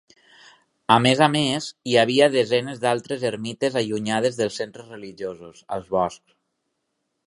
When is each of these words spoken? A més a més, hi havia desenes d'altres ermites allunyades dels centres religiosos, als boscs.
A 0.95 0.95
més 1.07 1.21
a 1.25 1.27
més, 1.33 1.67
hi 1.91 1.99
havia 2.05 2.31
desenes 2.37 2.81
d'altres 2.87 3.29
ermites 3.33 3.79
allunyades 3.85 4.43
dels 4.43 4.61
centres 4.63 4.93
religiosos, 4.97 5.65
als 5.79 5.97
boscs. 5.99 6.41